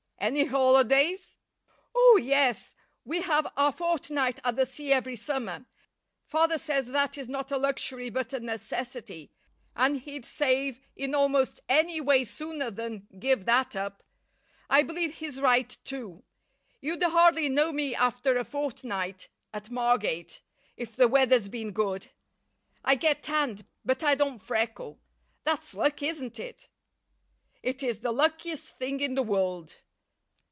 [0.21, 1.35] "Any holidays?"
[1.95, 2.19] "Oh!
[2.21, 2.75] yes.
[3.03, 5.65] We have our fortnight at the sea every summer.
[6.27, 9.31] Father says that is not a luxury but a necessity,
[9.75, 14.03] and he'd save in almost any way sooner than give that up.
[14.69, 16.23] I believe he's right, too;
[16.81, 20.43] you'd hardly know me after a fortnight at Margate,
[20.77, 22.11] if the weather's been good.
[22.85, 24.99] I get tanned, but I don't freckle.
[25.45, 26.69] That's luck, isn't it?"
[27.63, 29.77] "It is the luckiest thing in the world.